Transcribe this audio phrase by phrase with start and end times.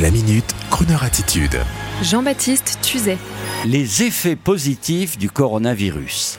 [0.00, 1.58] La minute, Kroneur attitude.
[2.02, 3.18] Jean-Baptiste Tuzet.
[3.66, 6.38] Les effets positifs du coronavirus.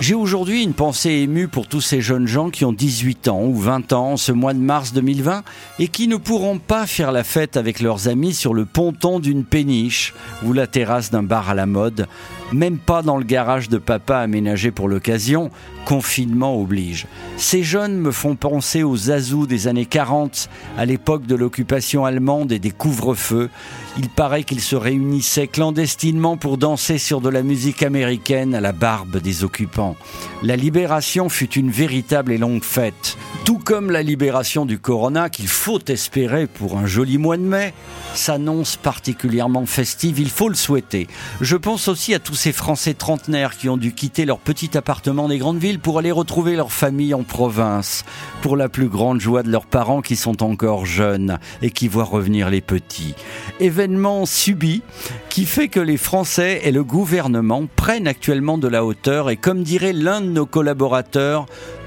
[0.00, 3.56] J'ai aujourd'hui une pensée émue pour tous ces jeunes gens qui ont 18 ans ou
[3.56, 5.42] 20 ans ce mois de mars 2020
[5.78, 9.44] et qui ne pourront pas faire la fête avec leurs amis sur le ponton d'une
[9.44, 10.12] péniche
[10.44, 12.08] ou la terrasse d'un bar à la mode,
[12.52, 15.50] même pas dans le garage de papa aménagé pour l'occasion,
[15.84, 17.06] confinement oblige.
[17.36, 22.52] Ces jeunes me font penser aux Azous des années 40, à l'époque de l'occupation allemande
[22.52, 23.50] et des couvre-feux.
[23.98, 28.72] Il paraît qu'ils se réunissaient clandestinement pour danser sur de la musique américaine à la
[28.72, 29.96] barbe des occupants.
[30.42, 33.16] La libération fut une véritable et longue fête.
[33.64, 37.72] Comme la libération du corona, qu'il faut espérer pour un joli mois de mai,
[38.12, 41.08] s'annonce particulièrement festive, il faut le souhaiter.
[41.40, 45.28] Je pense aussi à tous ces Français trentenaires qui ont dû quitter leur petit appartement
[45.28, 48.04] des grandes villes pour aller retrouver leur famille en province,
[48.42, 52.04] pour la plus grande joie de leurs parents qui sont encore jeunes et qui voient
[52.04, 53.14] revenir les petits.
[53.60, 54.82] Événement subi
[55.30, 59.62] qui fait que les Français et le gouvernement prennent actuellement de la hauteur et comme
[59.62, 61.46] dirait l'un de nos collaborateurs,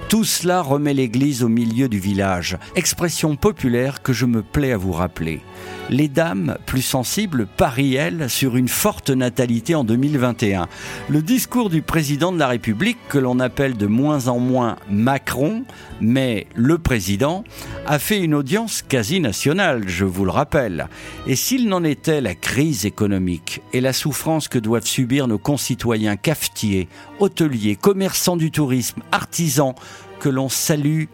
[0.10, 4.78] tout cela remet l'église au milieu du village, expression populaire que je me plais à
[4.78, 5.42] vous rappeler.
[5.90, 10.68] Les dames, plus sensibles, parient, elles, sur une forte natalité en 2021.
[11.10, 15.64] Le discours du président de la République, que l'on appelle de moins en moins Macron,
[16.02, 17.44] mais le président,
[17.86, 20.88] a fait une audience quasi nationale, je vous le rappelle.
[21.26, 26.18] Et s'il n'en était la crise économique et la souffrance que doivent subir nos concitoyens
[26.18, 29.74] cafetiers, hôteliers, commerçants du tourisme, artisans,
[30.20, 31.06] que l'on salue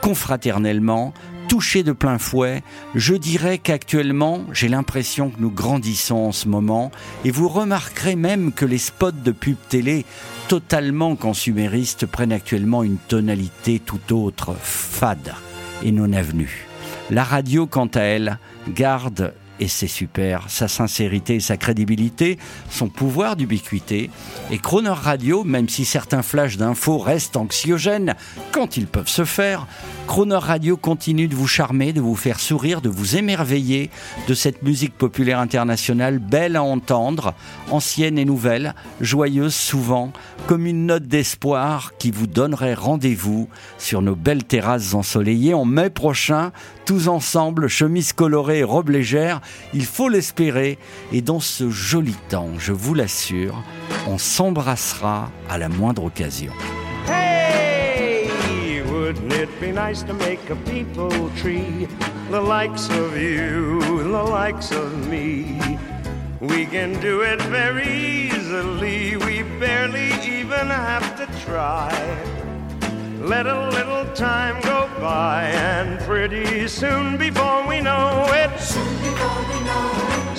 [0.00, 1.14] confraternellement,
[1.48, 2.62] touchés de plein fouet,
[2.94, 6.90] je dirais qu'actuellement, j'ai l'impression que nous grandissons en ce moment,
[7.24, 10.04] et vous remarquerez même que les spots de pub télé
[10.48, 15.34] totalement consuméristes prennent actuellement une tonalité tout autre, fade
[15.82, 16.66] et non avenue.
[17.10, 18.38] La radio, quant à elle,
[18.68, 22.38] garde et c'est super, sa sincérité sa crédibilité,
[22.70, 24.10] son pouvoir d'ubiquité.
[24.50, 28.14] Et Croner Radio, même si certains flashs d'infos restent anxiogènes
[28.52, 29.66] quand ils peuvent se faire,
[30.06, 33.90] Croner Radio continue de vous charmer, de vous faire sourire, de vous émerveiller
[34.28, 37.34] de cette musique populaire internationale belle à entendre,
[37.70, 40.12] ancienne et nouvelle, joyeuse souvent,
[40.46, 43.48] comme une note d'espoir qui vous donnerait rendez-vous
[43.78, 46.52] sur nos belles terrasses ensoleillées en mai prochain,
[46.84, 49.40] tous ensemble, chemise colorée robe légère,
[49.72, 50.78] il faut l'espérer,
[51.12, 53.62] et dans ce joli temps, je vous l'assure,
[54.06, 56.52] on s'embrassera à la moindre occasion.
[57.08, 61.10] Hey, wouldn't it be nice to make a people
[61.40, 61.88] tree?
[62.30, 65.58] The likes of you, the likes of me.
[66.40, 71.92] We can do it very easily, we barely even have to try.
[73.20, 74.71] Let a little time go
[75.02, 78.56] by, and pretty soon before we know it,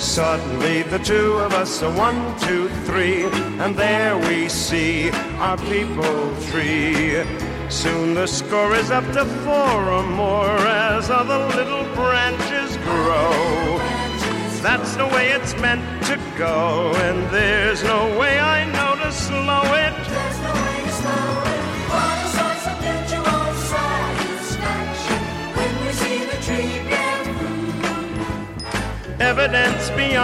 [0.00, 3.24] suddenly the two of us are one, two, three,
[3.62, 7.22] and there we see our people tree.
[7.68, 13.78] Soon the score is up to four or more as other little branches grow.
[14.62, 18.73] That's the way it's meant to go, and there's no way I know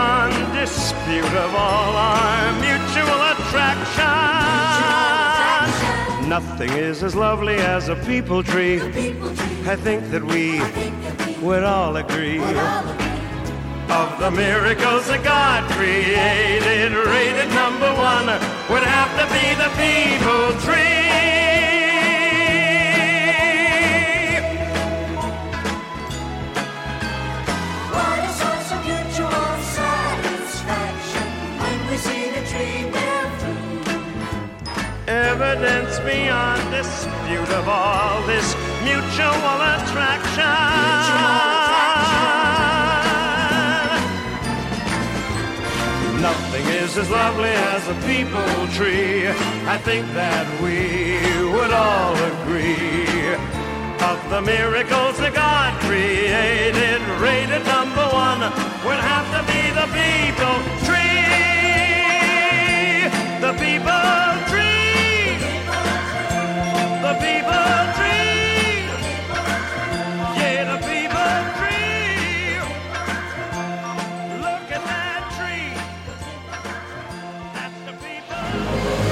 [0.01, 4.09] beyond dispute of all our mutual attraction.
[6.29, 8.81] Nothing is as lovely as a people tree.
[9.67, 10.61] I think that we
[11.45, 12.41] would all agree
[13.99, 16.93] of the miracles that God created.
[16.93, 18.27] Rated number one
[18.71, 19.00] would have
[35.43, 40.45] Evidence beyond dispute of all this mutual attraction.
[46.21, 49.29] Nothing is as lovely as a people tree.
[49.67, 53.33] I think that we would all agree
[54.05, 57.01] of the miracles that God created.
[57.19, 58.41] Rated number one
[58.85, 59.50] would have to